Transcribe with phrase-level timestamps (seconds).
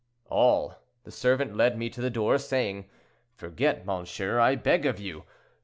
[0.31, 2.89] "All; the servant led me to the door, saying,
[3.35, 5.25] 'Forget, monsieur, I beg of you.'